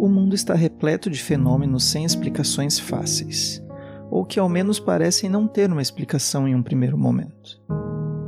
O 0.00 0.08
mundo 0.08 0.34
está 0.34 0.54
repleto 0.54 1.10
de 1.10 1.22
fenômenos 1.22 1.84
sem 1.84 2.06
explicações 2.06 2.78
fáceis, 2.78 3.62
ou 4.10 4.24
que 4.24 4.40
ao 4.40 4.48
menos 4.48 4.80
parecem 4.80 5.28
não 5.28 5.46
ter 5.46 5.70
uma 5.70 5.82
explicação 5.82 6.48
em 6.48 6.54
um 6.54 6.62
primeiro 6.62 6.96
momento. 6.96 7.60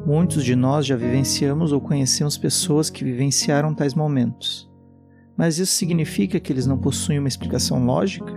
Muitos 0.04 0.44
de 0.44 0.54
nós 0.54 0.84
já 0.84 0.96
vivenciamos 0.96 1.72
ou 1.72 1.80
conhecemos 1.80 2.36
pessoas 2.36 2.90
que 2.90 3.02
vivenciaram 3.02 3.74
tais 3.74 3.94
momentos. 3.94 4.70
Mas 5.34 5.58
isso 5.58 5.72
significa 5.72 6.38
que 6.38 6.52
eles 6.52 6.66
não 6.66 6.76
possuem 6.76 7.18
uma 7.18 7.28
explicação 7.28 7.82
lógica? 7.86 8.34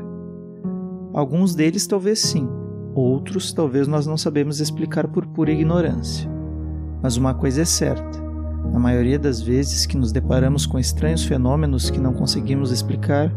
Alguns 1.13 1.54
deles 1.54 1.86
talvez 1.86 2.20
sim, 2.20 2.47
outros 2.95 3.52
talvez 3.52 3.86
nós 3.86 4.07
não 4.07 4.15
sabemos 4.15 4.61
explicar 4.61 5.09
por 5.09 5.27
pura 5.27 5.52
ignorância. 5.52 6.31
Mas 7.04 7.17
uma 7.17 7.33
coisa 7.33 7.63
é 7.63 7.65
certa: 7.65 8.14
a 8.73 8.79
maioria 8.79 9.20
das 9.20 9.41
vezes 9.41 9.86
que 9.86 9.98
nos 9.98 10.11
deparamos 10.11 10.66
com 10.66 10.79
estranhos 10.79 11.23
fenômenos 11.23 11.89
que 11.89 11.99
não 11.99 12.13
conseguimos 12.13 12.72
explicar, 12.72 13.31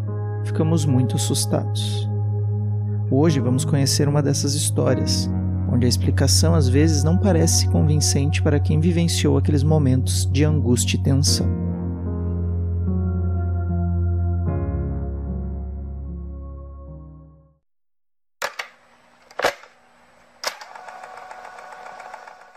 ficamos 0.45 0.85
muito 0.85 1.16
assustados. 1.16 2.09
Hoje 3.11 3.41
vamos 3.41 3.65
conhecer 3.65 4.09
uma 4.09 4.23
dessas 4.23 4.55
histórias, 4.55 5.29
onde 5.73 5.87
a 5.87 5.88
explicação 5.88 6.55
às 6.55 6.69
vezes 6.69 7.02
não 7.05 7.19
parece 7.19 7.69
convincente 7.69 8.43
para 8.43 8.61
quem 8.61 8.80
vivenciou 8.80 9.37
aqueles 9.38 9.62
momentos 9.62 10.30
de 10.30 10.45
angústia 10.45 10.97
e 10.97 11.02
tensão. 11.02 11.47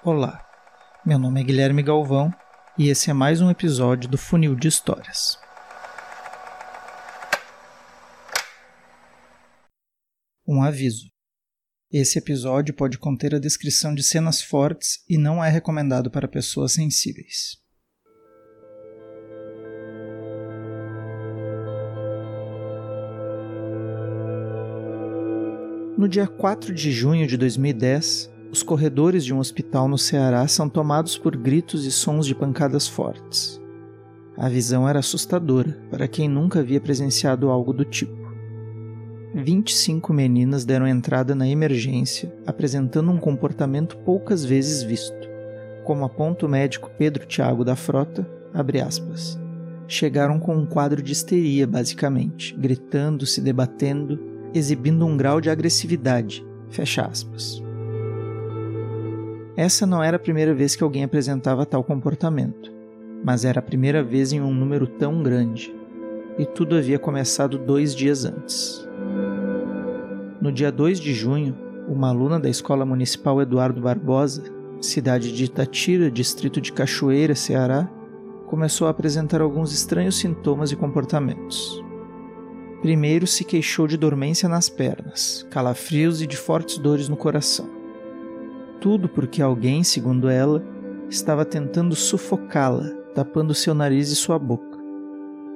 Olá, 0.04 0.44
meu 1.06 1.20
nome 1.20 1.42
é 1.42 1.44
Guilherme 1.44 1.84
Galvão 1.84 2.34
e 2.78 2.88
esse 2.88 3.10
é 3.10 3.14
mais 3.14 3.42
um 3.42 3.50
episódio 3.50 4.10
do 4.10 4.18
Funil 4.18 4.56
de 4.56 4.68
Histórias. 4.68 5.38
Um 10.48 10.64
aviso: 10.64 11.10
esse 11.92 12.18
episódio 12.18 12.74
pode 12.74 12.98
conter 12.98 13.36
a 13.36 13.40
descrição 13.40 13.94
de 13.94 14.04
cenas 14.04 14.42
fortes 14.42 15.04
e 15.10 15.18
não 15.18 15.44
é 15.44 15.50
recomendado 15.50 16.10
para 16.10 16.28
pessoas 16.28 16.74
sensíveis. 16.74 17.60
No 25.98 26.08
dia 26.08 26.26
4 26.26 26.74
de 26.74 26.92
junho 26.92 27.28
de 27.28 27.38
2010, 27.38 28.31
os 28.52 28.62
corredores 28.62 29.24
de 29.24 29.34
um 29.34 29.40
hospital 29.40 29.88
no 29.88 29.98
Ceará 29.98 30.46
são 30.46 30.68
tomados 30.68 31.18
por 31.18 31.38
gritos 31.38 31.86
e 31.86 31.92
sons 31.92 32.28
de 32.28 32.36
pancadas 32.36 32.86
fortes. 32.86 33.62
A 34.38 34.50
visão 34.50 34.88
era 34.90 35.00
assustadora 35.00 35.80
para 35.90 36.08
quem 36.08 36.28
nunca 36.28 36.60
havia 36.60 36.82
presenciado 36.82 37.50
algo 37.50 37.72
do 37.72 37.86
tipo. 37.86 38.20
25 39.34 40.12
meninas 40.12 40.66
deram 40.66 40.86
entrada 40.86 41.34
na 41.34 41.48
emergência, 41.48 42.34
apresentando 42.46 43.10
um 43.10 43.18
comportamento 43.18 43.98
poucas 44.00 44.44
vezes 44.44 44.84
visto. 44.84 45.30
Como 45.86 46.04
aponta 46.04 46.46
o 46.46 46.50
médico 46.50 46.92
Pedro 46.98 47.26
Tiago 47.26 47.64
da 47.64 47.78
Frota, 47.78 48.30
aspas, 48.86 49.40
chegaram 49.88 50.38
com 50.38 50.54
um 50.58 50.66
quadro 50.66 51.02
de 51.02 51.14
histeria, 51.14 51.66
basicamente, 51.66 52.54
gritando, 52.58 53.26
se 53.26 53.40
debatendo, 53.40 54.20
exibindo 54.54 55.06
um 55.06 55.16
grau 55.16 55.40
de 55.40 55.50
agressividade, 55.50 56.46
fecha 56.70 57.04
aspas. 57.04 57.71
Essa 59.62 59.86
não 59.86 60.04
era 60.04 60.18
a 60.18 60.20
primeira 60.20 60.56
vez 60.56 60.76
que 60.76 60.84
alguém 60.84 61.04
apresentava 61.04 61.68
tal 61.68 61.84
comportamento, 61.84 62.74
mas 63.24 63.46
era 63.46 63.60
a 63.60 63.62
primeira 63.62 64.04
vez 64.04 64.34
em 64.34 64.42
um 64.42 64.52
número 64.52 64.88
tão 64.88 65.22
grande, 65.22 65.72
e 66.40 66.48
tudo 66.48 66.76
havia 66.76 66.98
começado 66.98 67.60
dois 67.60 67.96
dias 67.96 68.26
antes. 68.26 68.84
No 70.42 70.52
dia 70.52 70.72
2 70.72 71.00
de 71.00 71.14
junho, 71.14 71.56
uma 71.88 72.10
aluna 72.10 72.40
da 72.40 72.50
Escola 72.50 72.84
Municipal 72.88 73.40
Eduardo 73.40 73.80
Barbosa, 73.80 74.42
cidade 74.82 75.32
de 75.32 75.44
Itatira, 75.44 76.10
distrito 76.10 76.60
de 76.60 76.74
Cachoeira, 76.74 77.36
Ceará, 77.36 77.88
começou 78.48 78.88
a 78.88 78.90
apresentar 78.90 79.42
alguns 79.42 79.72
estranhos 79.72 80.18
sintomas 80.18 80.72
e 80.72 80.76
comportamentos. 80.76 81.80
Primeiro 82.82 83.28
se 83.28 83.44
queixou 83.44 83.86
de 83.86 83.96
dormência 83.96 84.50
nas 84.50 84.70
pernas, 84.70 85.46
calafrios 85.52 86.20
e 86.20 86.26
de 86.26 86.36
fortes 86.36 86.80
dores 86.80 87.08
no 87.08 87.16
coração 87.16 87.80
tudo 88.82 89.08
porque 89.08 89.42
alguém, 89.42 89.84
segundo 89.84 90.28
ela, 90.28 90.62
estava 91.08 91.46
tentando 91.46 91.96
sufocá-la, 91.96 92.90
tapando 93.14 93.54
seu 93.54 93.76
nariz 93.76 94.10
e 94.10 94.16
sua 94.16 94.40
boca. 94.40 94.78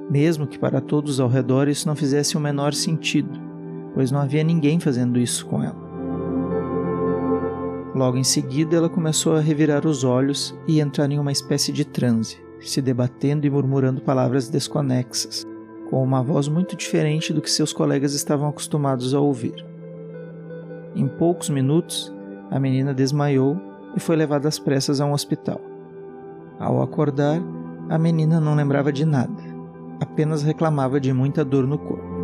Mesmo 0.09 0.45
que 0.45 0.59
para 0.59 0.79
todos 0.79 1.19
ao 1.19 1.27
redor 1.27 1.67
isso 1.67 1.87
não 1.87 1.95
fizesse 1.95 2.37
o 2.37 2.39
menor 2.39 2.73
sentido, 2.73 3.31
pois 3.95 4.11
não 4.11 4.19
havia 4.19 4.43
ninguém 4.43 4.79
fazendo 4.79 5.19
isso 5.19 5.43
com 5.47 5.63
ela. 5.63 5.83
Logo 7.95 8.17
em 8.17 8.23
seguida, 8.23 8.75
ela 8.75 8.89
começou 8.89 9.35
a 9.35 9.39
revirar 9.39 9.87
os 9.87 10.03
olhos 10.03 10.53
e 10.67 10.79
entrar 10.79 11.09
em 11.09 11.17
uma 11.17 11.31
espécie 11.31 11.71
de 11.71 11.83
transe, 11.83 12.37
se 12.59 12.81
debatendo 12.81 13.47
e 13.47 13.49
murmurando 13.49 14.01
palavras 14.01 14.49
desconexas, 14.49 15.47
com 15.89 16.03
uma 16.03 16.21
voz 16.21 16.47
muito 16.47 16.75
diferente 16.75 17.33
do 17.33 17.41
que 17.41 17.49
seus 17.49 17.73
colegas 17.73 18.13
estavam 18.13 18.49
acostumados 18.49 19.15
a 19.15 19.19
ouvir. 19.19 19.65
Em 20.93 21.07
poucos 21.07 21.49
minutos, 21.49 22.14
a 22.49 22.59
menina 22.59 22.93
desmaiou 22.93 23.59
e 23.95 23.99
foi 23.99 24.15
levada 24.15 24.47
às 24.47 24.59
pressas 24.59 24.99
a 24.99 25.05
um 25.05 25.13
hospital. 25.13 25.59
Ao 26.59 26.81
acordar, 26.81 27.41
a 27.89 27.97
menina 27.97 28.39
não 28.39 28.55
lembrava 28.55 28.91
de 28.91 29.05
nada, 29.05 29.43
apenas 29.99 30.43
reclamava 30.43 30.99
de 30.99 31.11
muita 31.13 31.43
dor 31.43 31.67
no 31.67 31.77
corpo. 31.77 32.15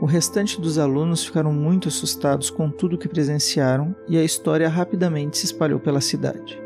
O 0.00 0.06
restante 0.06 0.60
dos 0.60 0.78
alunos 0.78 1.24
ficaram 1.24 1.52
muito 1.52 1.88
assustados 1.88 2.50
com 2.50 2.68
tudo 2.68 2.98
que 2.98 3.08
presenciaram 3.08 3.96
e 4.06 4.18
a 4.18 4.24
história 4.24 4.68
rapidamente 4.68 5.38
se 5.38 5.46
espalhou 5.46 5.80
pela 5.80 6.00
cidade. 6.00 6.60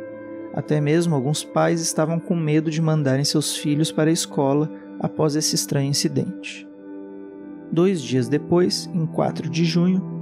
Até 0.55 0.81
mesmo 0.81 1.15
alguns 1.15 1.45
pais 1.45 1.81
estavam 1.81 2.19
com 2.19 2.35
medo 2.35 2.69
de 2.71 2.83
mandarem 2.83 3.25
seus 3.25 3.57
filhos 3.57 3.93
para 3.93 4.11
a 4.11 4.13
escola 4.13 4.69
após 4.99 5.37
esse 5.37 5.55
estranho 5.55 5.89
incidente. 5.89 6.67
Dois 7.71 8.03
dias 8.03 8.29
depois, 8.29 8.91
em 8.93 9.07
4 9.07 9.49
de 9.49 9.65
junho, 9.65 10.18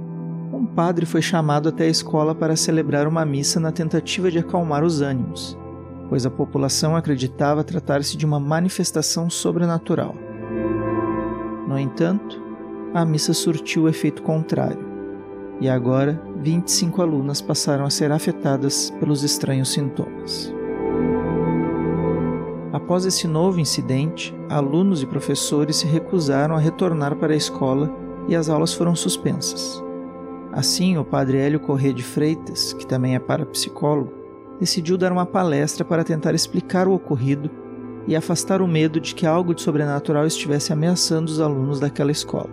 um 0.53 0.65
padre 0.65 1.05
foi 1.05 1.21
chamado 1.21 1.69
até 1.69 1.85
a 1.85 1.89
escola 1.89 2.33
para 2.33 2.55
celebrar 2.55 3.07
uma 3.07 3.25
missa 3.25 3.59
na 3.59 3.71
tentativa 3.71 4.31
de 4.31 4.39
acalmar 4.39 4.83
os 4.83 5.01
ânimos, 5.01 5.57
pois 6.07 6.25
a 6.25 6.31
população 6.31 6.95
acreditava 6.95 7.63
tratar-se 7.63 8.15
de 8.15 8.25
uma 8.25 8.39
manifestação 8.39 9.29
sobrenatural. 9.29 10.15
No 11.67 11.77
entanto, 11.77 12.41
a 12.93 13.03
missa 13.03 13.33
surtiu 13.33 13.83
o 13.83 13.89
efeito 13.89 14.23
contrário, 14.23 14.85
e 15.59 15.67
agora 15.67 16.21
25 16.37 17.01
alunas 17.01 17.41
passaram 17.41 17.85
a 17.85 17.89
ser 17.89 18.11
afetadas 18.11 18.89
pelos 18.99 19.23
estranhos 19.23 19.69
sintomas. 19.73 20.53
Após 22.71 23.05
esse 23.05 23.27
novo 23.27 23.59
incidente, 23.59 24.33
alunos 24.49 25.01
e 25.01 25.05
professores 25.05 25.77
se 25.77 25.87
recusaram 25.87 26.55
a 26.55 26.59
retornar 26.59 27.15
para 27.15 27.33
a 27.33 27.37
escola 27.37 27.91
e 28.27 28.35
as 28.35 28.49
aulas 28.49 28.73
foram 28.73 28.95
suspensas. 28.95 29.83
Assim, 30.57 30.97
o 30.97 31.05
padre 31.05 31.37
Hélio 31.37 31.59
Corrêa 31.59 31.93
de 31.93 32.01
Freitas, 32.01 32.73
que 32.73 32.87
também 32.87 33.13
é 33.13 33.19
parapsicólogo, 33.19 34.11
decidiu 34.59 34.97
dar 34.97 35.11
uma 35.11 35.23
palestra 35.23 35.85
para 35.85 36.03
tentar 36.03 36.33
explicar 36.33 36.87
o 36.87 36.95
ocorrido 36.95 37.47
e 38.07 38.15
afastar 38.15 38.59
o 38.59 38.67
medo 38.67 38.99
de 38.99 39.13
que 39.13 39.27
algo 39.27 39.53
de 39.53 39.61
sobrenatural 39.61 40.25
estivesse 40.25 40.73
ameaçando 40.73 41.29
os 41.29 41.39
alunos 41.39 41.79
daquela 41.79 42.11
escola. 42.11 42.49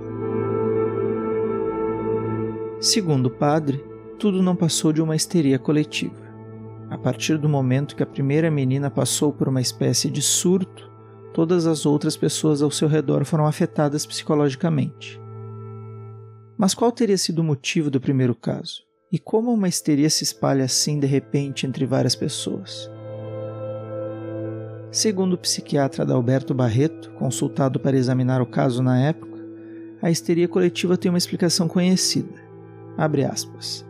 Segundo 2.78 3.28
o 3.28 3.30
padre, 3.30 3.82
tudo 4.18 4.42
não 4.42 4.54
passou 4.54 4.92
de 4.92 5.00
uma 5.00 5.16
histeria 5.16 5.58
coletiva. 5.58 6.22
A 6.90 6.98
partir 6.98 7.38
do 7.38 7.48
momento 7.48 7.96
que 7.96 8.02
a 8.02 8.06
primeira 8.06 8.50
menina 8.50 8.90
passou 8.90 9.32
por 9.32 9.48
uma 9.48 9.62
espécie 9.62 10.10
de 10.10 10.20
surto, 10.20 10.90
todas 11.32 11.66
as 11.66 11.86
outras 11.86 12.18
pessoas 12.18 12.60
ao 12.60 12.70
seu 12.70 12.86
redor 12.86 13.24
foram 13.24 13.46
afetadas 13.46 14.04
psicologicamente. 14.04 15.23
Mas 16.64 16.72
qual 16.72 16.90
teria 16.90 17.18
sido 17.18 17.40
o 17.40 17.44
motivo 17.44 17.90
do 17.90 18.00
primeiro 18.00 18.34
caso? 18.34 18.84
E 19.12 19.18
como 19.18 19.52
uma 19.52 19.68
histeria 19.68 20.08
se 20.08 20.24
espalha 20.24 20.64
assim 20.64 20.98
de 20.98 21.06
repente 21.06 21.66
entre 21.66 21.84
várias 21.84 22.14
pessoas? 22.14 22.90
Segundo 24.90 25.34
o 25.34 25.38
psiquiatra 25.38 26.04
Adalberto 26.04 26.54
Barreto, 26.54 27.10
consultado 27.18 27.78
para 27.78 27.98
examinar 27.98 28.40
o 28.40 28.46
caso 28.46 28.82
na 28.82 28.98
época, 28.98 29.38
a 30.00 30.10
histeria 30.10 30.48
coletiva 30.48 30.96
tem 30.96 31.10
uma 31.10 31.18
explicação 31.18 31.68
conhecida. 31.68 32.32
Abre 32.96 33.26
aspas. 33.26 33.84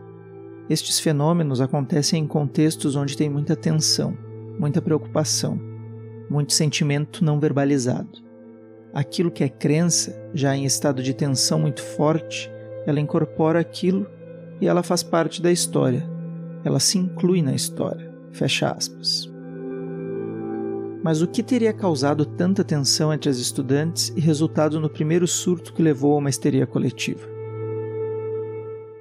Estes 0.69 0.99
fenômenos 0.99 1.61
acontecem 1.61 2.23
em 2.23 2.27
contextos 2.27 2.97
onde 2.97 3.15
tem 3.15 3.29
muita 3.29 3.55
tensão, 3.55 4.17
muita 4.59 4.81
preocupação, 4.81 5.57
muito 6.29 6.51
sentimento 6.51 7.23
não 7.23 7.39
verbalizado. 7.39 8.21
Aquilo 8.93 9.31
que 9.31 9.45
é 9.45 9.49
crença, 9.49 10.29
já 10.33 10.53
em 10.53 10.65
estado 10.65 11.01
de 11.01 11.13
tensão 11.13 11.57
muito 11.57 11.81
forte, 11.81 12.53
ela 12.85 12.99
incorpora 12.99 13.59
aquilo 13.59 14.07
e 14.61 14.67
ela 14.67 14.83
faz 14.83 15.03
parte 15.03 15.41
da 15.41 15.51
história. 15.51 16.07
Ela 16.63 16.79
se 16.79 16.97
inclui 16.97 17.41
na 17.41 17.53
história. 17.53 18.13
Fecha 18.31 18.69
aspas. 18.69 19.31
Mas 21.03 21.21
o 21.21 21.27
que 21.27 21.43
teria 21.43 21.71
causado 21.71 22.25
tanta 22.25 22.63
tensão 22.63 23.13
entre 23.13 23.29
as 23.29 23.37
estudantes 23.37 24.11
e 24.15 24.19
resultado 24.19 24.79
no 24.79 24.89
primeiro 24.89 25.27
surto 25.27 25.71
que 25.71 25.83
levou 25.83 26.15
a 26.15 26.17
uma 26.17 26.29
histeria 26.29 26.65
coletiva? 26.65 27.27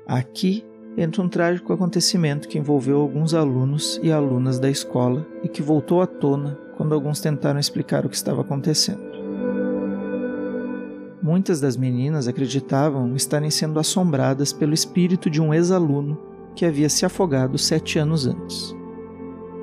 Aqui 0.07 0.65
entra 0.99 1.23
um 1.23 1.29
trágico 1.29 1.73
acontecimento 1.73 2.47
que 2.47 2.59
envolveu 2.59 3.01
alguns 3.01 3.33
alunos 3.33 3.99
e 4.03 4.13
alunas 4.13 4.59
da 4.59 4.69
escola 4.71 5.27
e 5.43 5.49
que 5.49 5.63
voltou 5.63 6.03
à 6.03 6.07
tona 6.07 6.59
quando 6.77 6.95
alguns 6.95 7.21
tentaram 7.21 7.59
explicar 7.59 8.05
o 8.05 8.09
que 8.09 8.17
estava 8.17 8.43
acontecendo. 8.43 9.14
Muitas 11.25 11.59
das 11.59 11.75
meninas 11.75 12.29
acreditavam 12.29 13.17
estarem 13.17 13.51
sendo 13.51 13.81
assombradas 13.81 14.53
pelo 14.53 14.75
espírito 14.75 15.31
de 15.31 15.41
um 15.41 15.55
ex-aluno 15.55 16.19
que 16.55 16.67
havia 16.67 16.87
se 16.91 17.07
afogado 17.07 17.57
sete 17.57 17.99
anos 17.99 18.27
antes. 18.27 18.77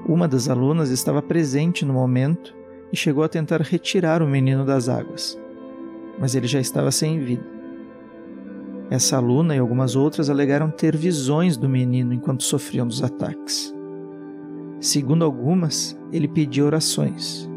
Uma 0.08 0.28
das 0.28 0.50
alunas 0.50 0.90
estava 0.90 1.22
presente 1.22 1.86
no 1.86 1.94
momento 1.94 2.56
e 2.92 2.98
chegou 2.98 3.24
a 3.24 3.30
tentar 3.30 3.62
retirar 3.62 4.24
o 4.24 4.28
menino 4.28 4.66
das 4.66 4.90
águas, 4.90 5.40
mas 6.20 6.34
ele 6.34 6.48
já 6.48 6.60
estava 6.60 6.90
sem 6.90 7.20
vida. 7.20 7.46
Essa 8.90 9.18
aluna 9.18 9.56
e 9.56 9.60
algumas 9.60 9.96
outras 9.96 10.32
alegaram 10.32 10.72
ter 10.72 10.98
visões 10.98 11.58
do 11.58 11.70
menino 11.70 12.12
enquanto 12.12 12.42
sofriam 12.42 12.88
dos 12.88 13.04
ataques. 13.04 13.72
Segundo 14.80 15.24
algumas, 15.24 15.96
ele 16.12 16.28
pedia 16.28 16.66
orações. 16.66 17.48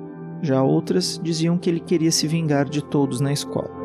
Já 0.42 0.62
outras 0.62 1.18
diziam 1.24 1.56
que 1.56 1.70
ele 1.70 1.80
queria 1.80 2.12
se 2.12 2.28
vingar 2.28 2.68
de 2.68 2.84
todos 2.84 3.18
na 3.18 3.32
escola. 3.32 3.83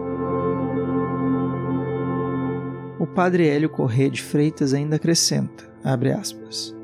Padre 3.16 3.48
Hélio 3.48 3.70
Corrêa 3.70 4.10
de 4.10 4.22
Freitas 4.22 4.74
ainda 4.74 4.96
acrescenta, 4.96 5.70
abre 5.84 6.12
aspas, 6.12 6.76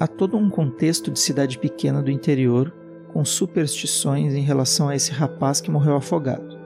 Há 0.00 0.06
todo 0.06 0.38
um 0.38 0.48
contexto 0.48 1.10
de 1.10 1.18
cidade 1.18 1.58
pequena 1.58 2.00
do 2.02 2.10
interior 2.10 2.72
com 3.12 3.22
superstições 3.22 4.32
em 4.32 4.40
relação 4.40 4.88
a 4.88 4.96
esse 4.96 5.12
rapaz 5.12 5.60
que 5.60 5.70
morreu 5.70 5.94
afogado. 5.94 6.58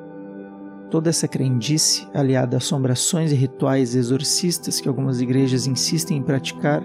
Toda 0.88 1.10
essa 1.10 1.26
crendice, 1.26 2.06
aliada 2.14 2.56
a 2.56 2.58
assombrações 2.58 3.32
e 3.32 3.34
rituais 3.34 3.96
exorcistas 3.96 4.80
que 4.80 4.88
algumas 4.88 5.20
igrejas 5.20 5.66
insistem 5.66 6.18
em 6.18 6.22
praticar, 6.22 6.80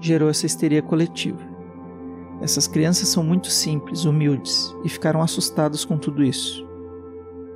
gerou 0.00 0.28
essa 0.28 0.46
histeria 0.46 0.82
coletiva. 0.82 1.38
Essas 2.42 2.66
crianças 2.66 3.08
são 3.08 3.22
muito 3.22 3.48
simples, 3.48 4.04
humildes 4.04 4.74
e 4.84 4.88
ficaram 4.88 5.22
assustadas 5.22 5.84
com 5.84 5.96
tudo 5.96 6.24
isso. 6.24 6.66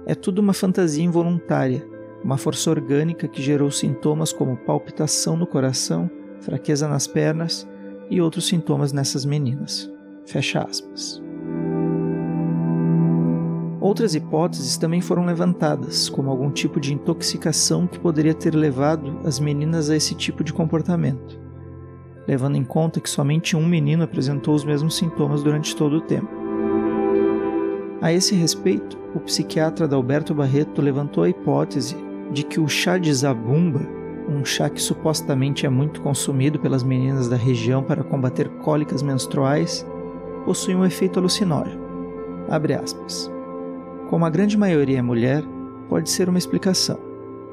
É 0.07 0.15
tudo 0.15 0.39
uma 0.39 0.53
fantasia 0.53 1.05
involuntária, 1.05 1.85
uma 2.23 2.37
força 2.37 2.71
orgânica 2.71 3.27
que 3.27 3.43
gerou 3.43 3.71
sintomas 3.71 4.33
como 4.33 4.57
palpitação 4.57 5.37
no 5.37 5.47
coração, 5.47 6.11
fraqueza 6.41 6.89
nas 6.89 7.07
pernas 7.07 7.69
e 8.11 8.21
outros 8.21 8.47
sintomas 8.47 8.93
nessas 8.93 9.25
meninas. 9.25 9.91
Fecha 10.27 10.63
aspas. 10.63 11.23
Outras 13.81 14.15
hipóteses 14.15 14.77
também 14.77 15.01
foram 15.01 15.25
levantadas, 15.25 16.11
como 16.11 16.31
algum 16.31 16.51
tipo 16.51 16.79
de 16.79 16.93
intoxicação 16.93 17.87
que 17.87 17.99
poderia 17.99 18.35
ter 18.35 18.55
levado 18.55 19.21
as 19.25 19.41
meninas 19.41 19.89
a 19.89 19.97
esse 19.97 20.15
tipo 20.15 20.45
de 20.45 20.53
comportamento, 20.53 21.41
levando 22.29 22.57
em 22.57 22.65
conta 22.65 23.01
que 23.01 23.09
somente 23.09 23.57
um 23.57 23.67
menino 23.67 24.05
apresentou 24.05 24.55
os 24.55 24.65
mesmos 24.65 24.97
sintomas 24.97 25.43
durante 25.43 25.75
todo 25.75 25.97
o 25.97 26.01
tempo. 26.03 26.29
A 28.03 28.13
esse 28.13 28.35
respeito, 28.35 28.99
o 29.15 29.21
psiquiatra 29.21 29.87
Adalberto 29.87 30.35
Barreto 30.35 30.83
levantou 30.83 31.25
a 31.25 31.29
hipótese 31.29 31.97
de 32.31 32.45
que 32.45 32.61
o 32.61 32.69
chá 32.69 32.99
de 32.99 33.13
zabumba, 33.13 33.81
um 34.29 34.45
chá 34.45 34.71
que 34.71 34.81
supostamente 34.81 35.67
é 35.67 35.69
muito 35.69 36.01
consumido 36.01 36.59
pelas 36.59 36.83
meninas 36.83 37.29
da 37.29 37.37
região 37.37 37.83
para 37.83 38.05
combater 38.05 38.49
cólicas 38.49 39.03
menstruais, 39.03 39.87
possui 40.45 40.75
um 40.75 40.85
efeito 40.85 41.19
alucinógeno. 41.19 41.83
Abre 42.49 42.75
aspas. 42.75 43.31
Como 44.09 44.25
a 44.25 44.31
grande 44.31 44.57
maioria 44.57 44.99
é 44.99 45.03
mulher, 45.03 45.45
pode 45.89 46.11
ser 46.11 46.29
uma 46.29 46.39
explicação, 46.39 46.99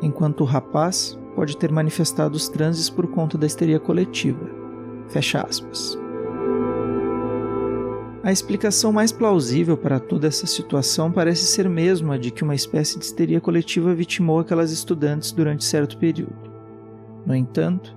enquanto 0.01 0.41
o 0.41 0.45
rapaz 0.45 1.18
pode 1.35 1.57
ter 1.57 1.71
manifestado 1.71 2.35
os 2.35 2.50
transes 2.50 2.89
por 2.89 3.07
conta 3.07 3.38
da 3.38 3.45
histeria 3.45 3.79
coletiva. 3.79 4.50
Fecha 5.07 5.41
aspas. 5.41 5.97
A 8.27 8.31
explicação 8.33 8.91
mais 8.91 9.09
plausível 9.09 9.77
para 9.77 10.01
toda 10.01 10.27
essa 10.27 10.45
situação 10.45 11.09
parece 11.09 11.45
ser 11.45 11.69
mesmo 11.69 12.12
a 12.12 12.18
de 12.18 12.29
que 12.29 12.44
uma 12.44 12.53
espécie 12.53 13.00
de 13.00 13.06
histeria 13.06 13.39
coletiva 13.39 13.95
vitimou 13.95 14.38
aquelas 14.38 14.69
estudantes 14.69 15.31
durante 15.31 15.63
certo 15.63 15.97
período. 15.97 16.35
No 17.25 17.33
entanto, 17.33 17.95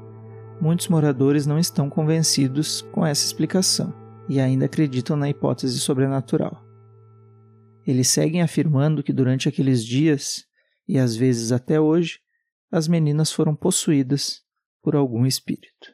muitos 0.60 0.86
moradores 0.86 1.46
não 1.46 1.58
estão 1.58 1.90
convencidos 1.90 2.80
com 2.92 3.04
essa 3.04 3.26
explicação 3.26 3.92
e 4.28 4.38
ainda 4.38 4.66
acreditam 4.66 5.16
na 5.16 5.28
hipótese 5.28 5.80
sobrenatural. 5.80 6.64
Eles 7.84 8.06
seguem 8.06 8.40
afirmando 8.40 9.02
que 9.02 9.12
durante 9.12 9.48
aqueles 9.48 9.84
dias, 9.84 10.44
e 10.86 10.96
às 10.96 11.16
vezes 11.16 11.50
até 11.50 11.80
hoje, 11.80 12.20
as 12.70 12.86
meninas 12.86 13.32
foram 13.32 13.56
possuídas 13.56 14.44
por 14.80 14.94
algum 14.94 15.26
espírito. 15.26 15.92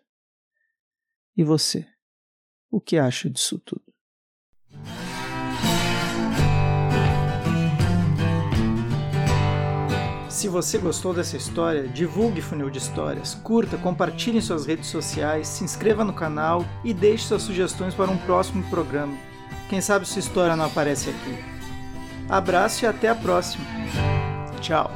E 1.34 1.42
você? 1.42 1.86
O 2.70 2.78
que 2.78 2.98
acha 2.98 3.30
disso 3.30 3.58
tudo? 3.58 3.95
Se 10.28 10.48
você 10.48 10.76
gostou 10.78 11.14
dessa 11.14 11.36
história, 11.36 11.88
divulgue 11.88 12.42
Funil 12.42 12.68
de 12.68 12.78
Histórias, 12.78 13.34
curta, 13.42 13.78
compartilhe 13.78 14.38
em 14.38 14.40
suas 14.42 14.66
redes 14.66 14.88
sociais, 14.88 15.48
se 15.48 15.64
inscreva 15.64 16.04
no 16.04 16.12
canal 16.12 16.64
e 16.84 16.92
deixe 16.92 17.24
suas 17.24 17.42
sugestões 17.42 17.94
para 17.94 18.10
um 18.10 18.18
próximo 18.18 18.62
programa. 18.64 19.16
Quem 19.68 19.80
sabe 19.80 20.06
sua 20.06 20.20
história 20.20 20.54
não 20.54 20.66
aparece 20.66 21.10
aqui. 21.10 21.36
Abraço 22.28 22.84
e 22.84 22.86
até 22.86 23.08
a 23.08 23.14
próxima. 23.14 23.64
Tchau. 24.60 24.90